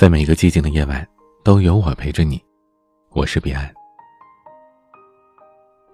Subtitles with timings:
[0.00, 1.06] 在每个寂静的夜晚，
[1.44, 2.42] 都有我陪着你。
[3.10, 3.70] 我是彼岸。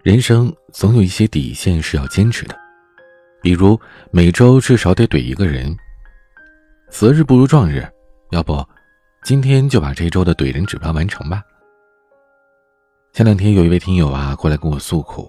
[0.05, 2.57] 人生总有一些底线是要坚持的，
[3.43, 3.77] 比如
[4.13, 5.77] 每周至少得怼一个人。
[6.89, 7.85] 择日不如撞日，
[8.31, 8.65] 要不，
[9.25, 11.43] 今天就把这周的怼人指标完成吧。
[13.13, 15.29] 前两天有一位听友啊过来跟我诉苦，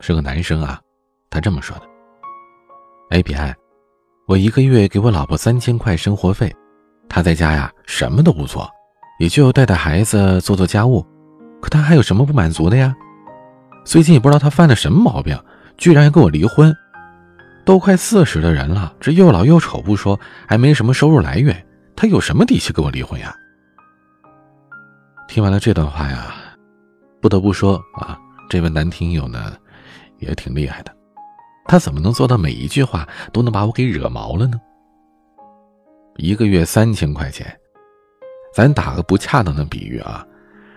[0.00, 0.80] 是个男生啊，
[1.30, 1.84] 他这么说的
[3.10, 3.54] ：“哎，彼岸，
[4.26, 6.52] 我一个月给我老婆三千块生活费。”
[7.08, 8.68] 他在家呀，什么都不做，
[9.18, 11.06] 也就带带孩子、做做家务。
[11.60, 12.94] 可他还有什么不满足的呀？
[13.84, 15.38] 最近也不知道他犯了什么毛病，
[15.76, 16.74] 居然要跟我离婚。
[17.64, 23.34] 都快四十的人了，这又老又丑不说，还没什么收入来源，他有什么底气跟我离婚呀？
[25.26, 26.34] 听完了这段话呀，
[27.20, 28.16] 不得不说啊，
[28.48, 29.52] 这位男听友呢，
[30.18, 30.94] 也挺厉害的。
[31.66, 34.60] 他怎么能做到每一句话都能把我给惹毛了呢？
[36.18, 37.46] 一个月三千块钱，
[38.52, 40.26] 咱打个不恰当的比喻啊，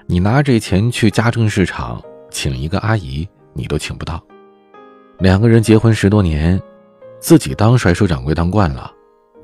[0.06, 4.22] 你拿这钱去家政市场请一个阿姨，你都请不到。
[5.18, 6.62] 两个人结婚十多年，
[7.20, 8.92] 自己当甩手掌柜当惯了，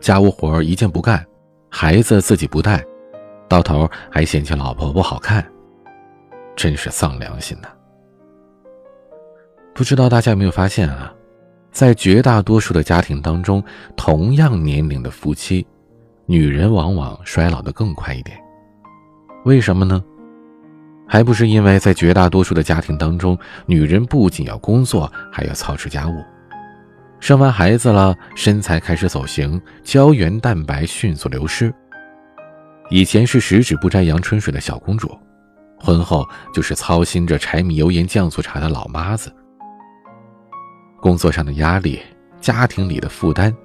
[0.01, 1.25] 家务活一件不干，
[1.69, 2.83] 孩子自己不带，
[3.47, 5.45] 到头还嫌弃老婆不好看，
[6.57, 7.69] 真是丧良心呐！
[9.73, 11.13] 不知道大家有没有发现啊，
[11.71, 13.63] 在绝大多数的家庭当中，
[13.95, 15.65] 同样年龄的夫妻。
[16.27, 18.35] 女人往往衰老的更快一点，
[19.43, 20.03] 为什么呢？
[21.07, 23.37] 还不是因为在绝大多数的家庭当中，
[23.67, 26.23] 女人不仅要工作，还要操持家务。
[27.19, 31.71] 生完孩子了，身材开始走形，胶原蛋白迅速流失。
[32.89, 35.15] 以前是十指不沾阳春水的小公主，
[35.79, 39.31] 婚后就是操心着柴米油盐酱醋茶的老妈子。
[40.99, 41.99] 工作上的压力，
[42.41, 43.55] 家庭里的负担，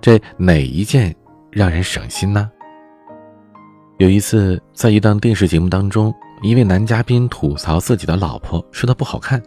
[0.00, 1.14] 这哪一件？
[1.50, 2.50] 让人省心呢。
[3.98, 9.42] 有一次，在一档电视节目当中，一位男嘉宾吐槽自己的老婆，说她不好看。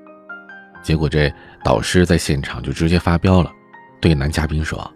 [0.84, 3.52] 结果这导师在现场就直接发飙了，
[4.02, 4.92] 对男嘉宾说：“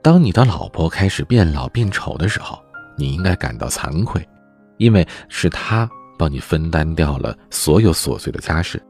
[0.00, 2.58] 当你的老婆开始变老变丑的时候，
[2.96, 4.26] 你应该感到惭愧，
[4.78, 8.80] 因为是她帮你分担掉了所有琐碎的家事。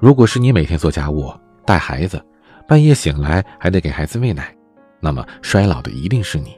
[0.00, 1.32] 如果是你每天做家务、
[1.64, 2.22] 带孩子，
[2.68, 4.54] 半夜醒来还得给孩子喂奶，
[5.00, 6.54] 那么衰老的一定是你。”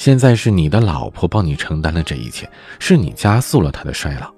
[0.00, 4.34] 现在是你的老婆帮你承担了这一切，是你加速了她的衰老。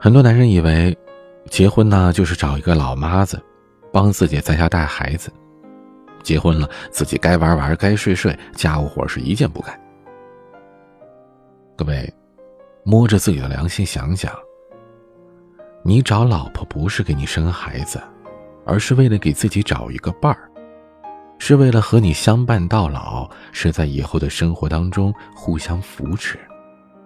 [0.00, 0.96] 很多男人以为，
[1.50, 3.38] 结婚呢就是找一个老妈子，
[3.92, 5.30] 帮自己在家带孩子，
[6.22, 9.78] 结婚了自己该玩玩该睡睡，家务活是一件不干。
[11.76, 12.10] 各位，
[12.82, 14.32] 摸着自己的良心想想，
[15.82, 18.00] 你找老婆不是给你生孩子，
[18.64, 20.50] 而是为了给自己找一个伴儿。
[21.38, 26.38] 是为了和你相伴到老，是在以后的生活当中互相扶持，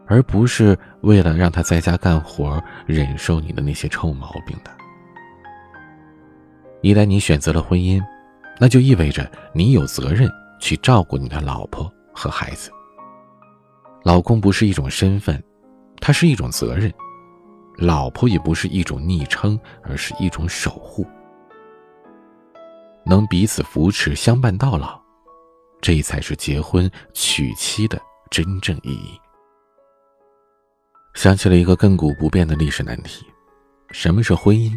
[0.06, 4.70] 而不是为了让他在家干活，忍受你的那些臭毛病的。
[6.80, 8.02] 一旦你选择了婚姻，
[8.58, 12.70] 那就意味着你有责任去照顾你的老婆和孩子。
[14.02, 15.42] 老公不是一种身份，
[16.00, 16.90] 他是一种责任；
[17.76, 21.06] 老婆也不是一种昵称，而是一种守护。
[23.04, 25.00] 能彼此扶持、相伴到老，
[25.80, 28.00] 这才是结婚娶妻的
[28.30, 29.18] 真正意义。
[31.14, 33.24] 想起了一个亘古不变的历史难题：
[33.90, 34.72] 什么是婚姻？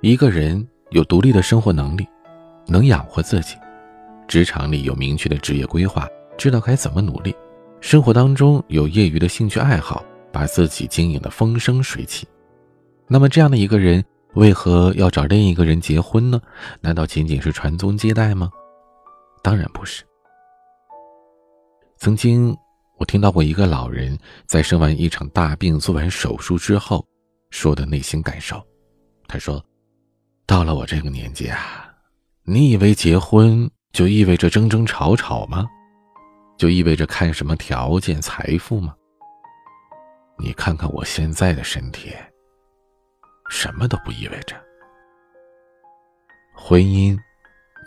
[0.00, 2.06] 一个人有独立的生活能力，
[2.66, 3.56] 能养活自己，
[4.28, 6.06] 职场里有明确的职业规划，
[6.38, 7.34] 知道该怎么努力，
[7.80, 12.28] 生活当中有业余的兴趣爱好，把自己经营的风生水起，
[13.08, 14.04] 那么这样的一个人。
[14.36, 16.40] 为何要找另一个人结婚呢？
[16.82, 18.50] 难道仅仅是传宗接代吗？
[19.42, 20.04] 当然不是。
[21.96, 22.54] 曾经
[22.98, 24.16] 我听到过一个老人
[24.46, 27.04] 在生完一场大病、做完手术之后
[27.48, 28.62] 说的内心感受。
[29.26, 29.64] 他说
[30.46, 31.90] ：“到了我这个年纪啊，
[32.44, 35.66] 你以为结婚就意味着争争吵吵吗？
[36.58, 38.94] 就意味着看什么条件、财富吗？
[40.38, 42.12] 你看看我现在的身体。”
[43.48, 44.56] 什么都不意味着。
[46.54, 47.18] 婚姻，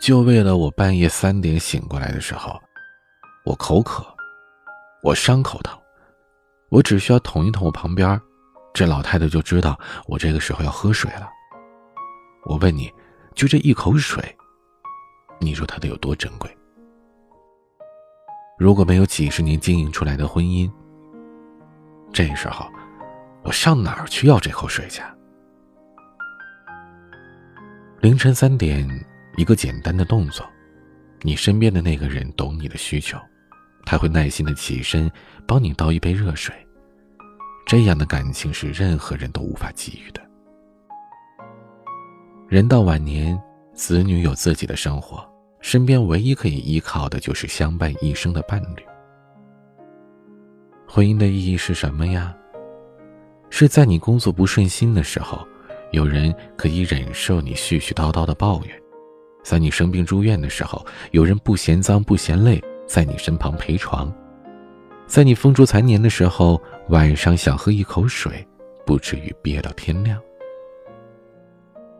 [0.00, 2.60] 就为了我半夜三点醒过来的时候，
[3.44, 4.06] 我口渴，
[5.02, 5.78] 我伤口疼，
[6.70, 8.20] 我只需要捅一捅我旁边，
[8.72, 11.28] 这老太太就知道我这个时候要喝水了。
[12.44, 12.90] 我问你，
[13.34, 14.24] 就这一口水，
[15.40, 16.56] 你说它得有多珍贵？
[18.58, 20.70] 如果没有几十年经营出来的婚姻，
[22.12, 22.66] 这时候
[23.42, 25.02] 我上哪儿去要这口水去？
[28.00, 28.88] 凌晨三点，
[29.36, 30.48] 一个简单的动作，
[31.20, 33.18] 你身边的那个人懂你的需求，
[33.84, 35.10] 他会耐心的起身
[35.46, 36.54] 帮你倒一杯热水。
[37.66, 40.22] 这样的感情是任何人都无法给予的。
[42.48, 43.38] 人到晚年，
[43.74, 45.22] 子女有自己的生活，
[45.60, 48.82] 身边唯一可以依靠的就是相伴一生的伴侣。
[50.88, 52.34] 婚姻的意义是什么呀？
[53.50, 55.46] 是在你工作不顺心的时候，
[55.90, 58.74] 有人可以忍受你絮絮叨叨的抱怨；
[59.42, 64.08] 在你生病住院的时候，有人不嫌脏不嫌累，在你身旁陪床；
[65.06, 68.46] 在你风烛残年的时候，晚上想喝一口水，
[68.86, 70.20] 不至于憋到天亮。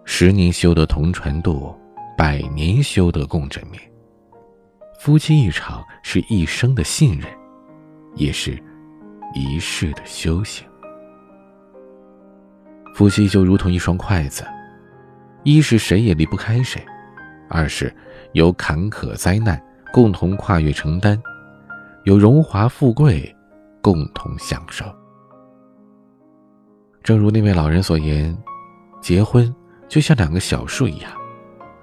[0.04, 1.75] 十年修得同船渡，
[2.16, 3.81] 百年修得共枕眠。
[4.98, 7.26] 夫妻一场是一生的信任，
[8.14, 8.62] 也是。
[9.32, 10.66] 一世的修行。
[12.94, 14.44] 夫妻就如同一双筷子，
[15.42, 16.84] 一是谁也离不开谁，
[17.48, 17.94] 二是
[18.32, 19.60] 有坎坷灾难
[19.92, 21.20] 共同跨越承担，
[22.04, 23.34] 有荣华富贵
[23.81, 24.84] 共同享受。
[27.02, 28.37] 正如那位老人所言，
[29.00, 29.52] 结婚
[29.88, 31.10] 就像两个小树一样，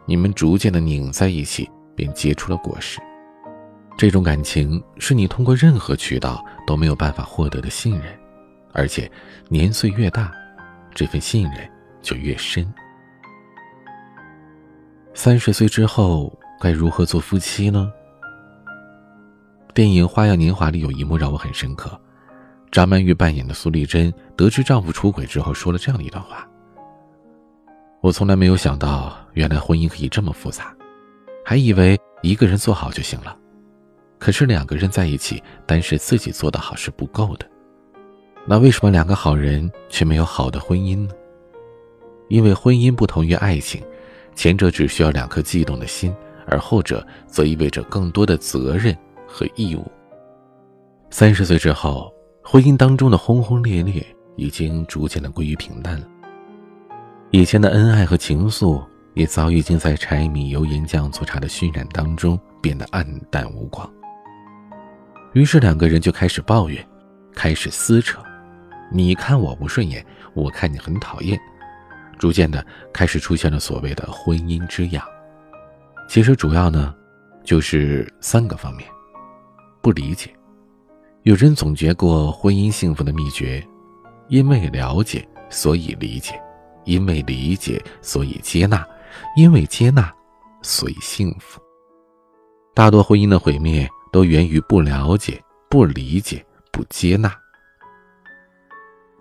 [0.05, 2.99] 你们逐渐的拧在一起，便结出了果实。
[3.97, 8.03] 这种感情是你通过任何渠道都没有办法获得的信任，
[8.71, 9.11] 而且
[9.49, 10.31] 年岁越大，
[10.97, 11.69] 这份信任
[12.01, 12.67] 就越深。
[15.13, 17.91] 三十岁之后该如何做夫妻呢？
[19.75, 22.01] 电影《花样年华》里有一幕让我很深刻，
[22.71, 26.49] 张曼玉扮演的苏丽珍得知丈夫出轨之后说了这样的一段话
[28.01, 30.75] ：“我从来没有想到，原来婚姻可以这么复杂，
[31.45, 33.37] 还以为一个人做好就行了。”
[34.17, 37.47] 可是两个人在一起，单是自己做得好是不够的。
[38.49, 41.13] 那为什么两个好人却没有好的婚姻呢？
[42.29, 43.83] 因为婚姻不同于爱情，
[44.35, 46.15] 前者只需要两颗悸动的心，
[46.47, 48.97] 而后者则意味着更多的责任
[49.27, 49.85] 和义务。
[51.09, 52.09] 三十岁之后，
[52.41, 54.05] 婚姻当中的轰轰烈烈
[54.37, 56.07] 已经逐渐的归于平淡了，
[57.31, 58.81] 以前的恩爱和情愫
[59.13, 63.89] 也早已经在柴米油盐酱醋茶的熏染当中变得黯淡无光。
[65.33, 66.85] 于是两个人就开始抱怨，
[67.33, 68.21] 开始撕扯，
[68.91, 71.39] 你看我不顺眼，我看你很讨厌，
[72.17, 75.03] 逐渐的开始出现了所谓的婚姻之痒。
[76.07, 76.95] 其实主要呢，
[77.43, 78.87] 就是三个方面：
[79.81, 80.33] 不理解。
[81.23, 83.65] 有人总结过婚姻幸福的秘诀：
[84.29, 86.33] 因为了解，所以理解；
[86.85, 88.79] 因为理解，所以接纳；
[89.35, 90.13] 因为接纳，
[90.61, 91.59] 所以幸福。
[92.73, 93.89] 大多婚姻的毁灭。
[94.09, 97.29] 都源于不了解、不理解、不接纳。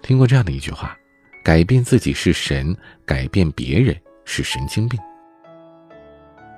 [0.07, 0.97] 听过这样的一句话
[1.43, 2.73] ：“改变自己是神，
[3.05, 3.93] 改变别人
[4.25, 5.01] 是神经病。”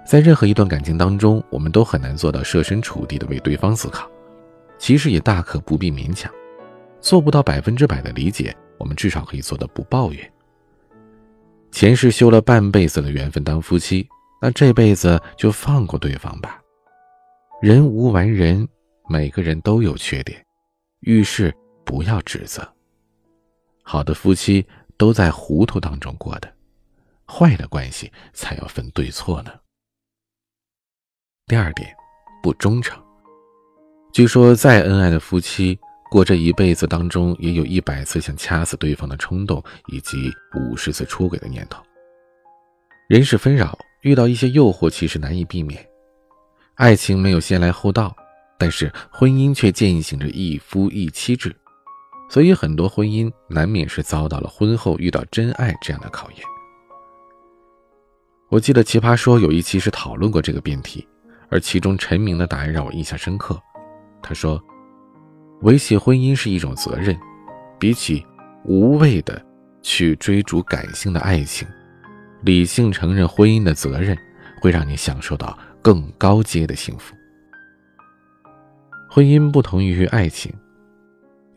[0.07, 4.07] 在任何一段感情当中，我们都很难做到设身处地的为对方思考。
[4.77, 6.31] 其实也大可不必勉强，
[7.01, 10.33] 做不到百分之百的理解，我们至少可以做到不抱怨。
[11.73, 14.07] 前世修了半辈子的缘分当夫妻，
[14.43, 16.61] 那这辈子就放过对方吧。
[17.63, 18.69] 人无完人，
[19.09, 20.39] 每个人都有缺点，
[21.01, 21.51] 遇事
[21.87, 22.71] 不要指责。
[23.91, 24.67] 好的夫妻
[24.99, 26.53] 都在糊涂当中过的，
[27.27, 29.51] 坏的关系才要分对错呢。
[31.47, 31.89] 第二点，
[32.43, 33.03] 不忠诚。
[34.13, 35.79] 据说再恩爱的夫妻，
[36.11, 41.83] 过这一辈子当中，也有一百次想掐死对方的冲动，以及五十次出轨的念头。
[43.09, 45.83] 人世纷扰，遇到一些诱惑，其实难以避免。
[46.75, 48.15] 爱情没有先来后到，
[48.59, 51.57] 但是婚姻却践行着一夫一妻制，
[52.29, 56.41] 所以很多婚姻难免是遭到了婚后遇到真爱这样的考验。
[58.49, 61.07] 我记得《奇葩说》有一期是讨论过这个辩题，
[61.51, 63.61] 而其中陈明的答案让我印象深刻。
[64.23, 64.63] 他说
[65.63, 67.19] ：“维系婚姻是一种责任，
[67.79, 68.25] 比起
[68.65, 69.45] 无谓的
[69.83, 71.67] 去追逐感性的爱情，
[72.43, 74.17] 理性承认婚姻的责任，
[74.61, 77.15] 会让你享受到。”更高阶的幸福。
[79.09, 80.53] 婚姻不同于爱情，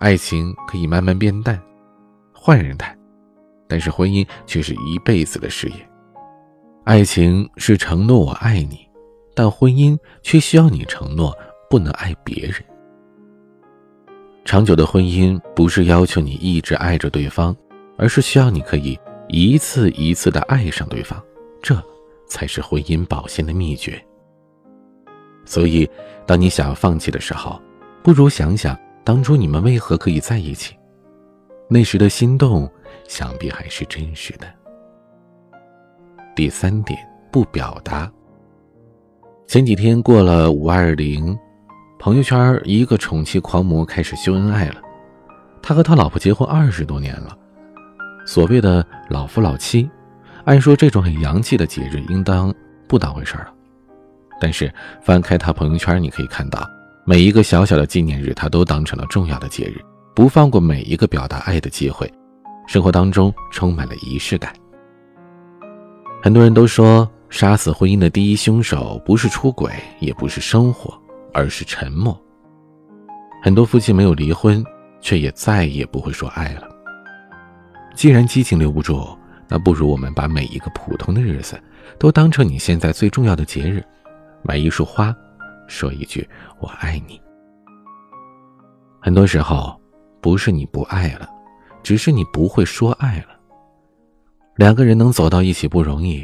[0.01, 1.61] 爱情可以慢慢变淡，
[2.33, 2.97] 换人谈，
[3.67, 5.75] 但是婚姻却是一辈子的事业。
[6.85, 8.79] 爱情是承诺我爱你，
[9.35, 11.37] 但婚姻却需要你承诺
[11.69, 12.55] 不能爱别人。
[14.43, 17.55] 长久的婚姻不是要求你一直爱着对方，
[17.95, 21.21] 而是需要你可以一次一次的爱上对方，
[21.61, 21.79] 这
[22.27, 24.03] 才是婚姻保鲜的秘诀。
[25.45, 25.87] 所以，
[26.25, 27.61] 当你想要放弃的时候，
[28.01, 30.75] 不如想想当初你们为何可以在一起，
[31.67, 32.69] 那时的心动，
[33.07, 34.47] 想必还是真实的。
[36.35, 36.99] 第三点，
[37.31, 38.11] 不表达。
[39.47, 41.37] 前几天过了五二零，
[41.99, 44.75] 朋友圈一个宠妻狂魔开始秀恩爱了。
[45.61, 47.37] 他和他老婆结婚二十多年了，
[48.25, 49.89] 所谓的老夫老妻，
[50.45, 52.53] 按说这种很洋气的节日应当
[52.87, 53.53] 不当回事了。
[54.39, 56.67] 但是翻开他朋友圈，你可以看到，
[57.05, 59.81] 每一个小小的纪念日，他都当成了重要的节日，
[60.15, 62.11] 不放过每一个表达爱的机会，
[62.67, 64.53] 生活当中充满了仪式感。
[66.21, 70.93] 很多人都说，杀死婚姻的第一凶手不是出轨，也不是生活，
[71.33, 72.19] 而是沉默。
[73.43, 74.63] 很多夫妻没有离婚。
[75.03, 76.69] 却也再也不会说爱了。
[77.95, 79.17] 既然激情留不住，
[79.47, 81.59] 那不如我们把每一个普通的日子，
[81.97, 83.83] 都当成你现在最重要的节日，
[84.43, 85.11] 买一束花，
[85.71, 86.27] 说一句
[86.59, 87.19] “我爱你”。
[89.01, 89.79] 很多时候，
[90.19, 91.27] 不是你不爱了，
[91.81, 93.39] 只是你不会说爱了。
[94.57, 96.23] 两个人能走到一起不容易，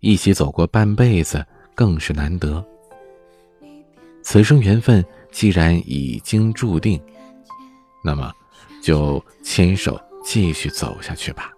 [0.00, 2.62] 一起走过半辈子更是难得。
[4.22, 7.00] 此生缘分既然已经注定。
[8.04, 8.32] 那么，
[8.82, 11.52] 就牵手继续走下去吧。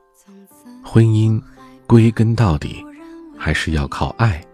[0.84, 1.40] 婚姻
[1.86, 2.84] 归根到底，
[3.38, 4.44] 还是要靠爱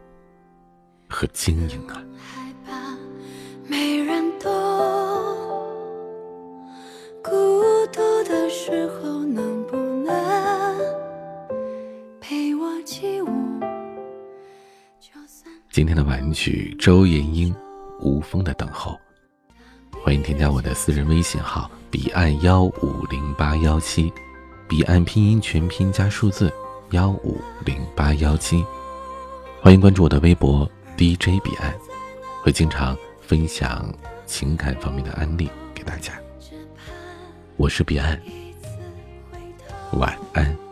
[1.08, 2.02] 和经营啊。
[15.78, 17.54] 今天的玩具，周延英，
[18.00, 18.98] 无风的等候。
[20.02, 21.70] 欢迎添加我的私人微信号。
[21.88, 24.12] 彼岸幺五零八幺七，
[24.66, 26.52] 彼岸拼音全拼加数字
[26.90, 28.64] 幺五零八幺七，
[29.60, 31.72] 欢迎关注我的微博 DJ 彼岸，
[32.42, 33.88] 会经常分享
[34.26, 36.12] 情感方面的案例给大家。
[37.56, 38.20] 我是彼岸，
[39.92, 40.67] 晚安。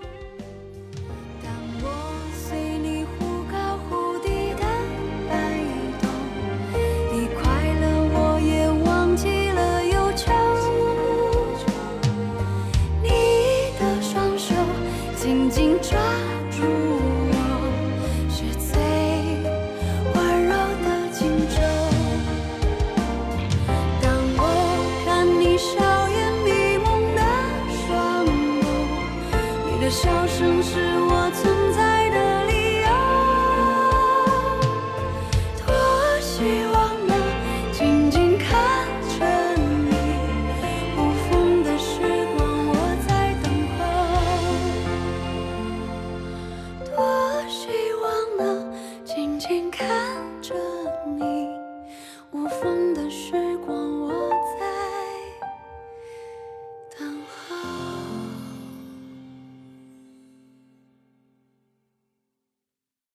[15.27, 16.06] 紧紧抓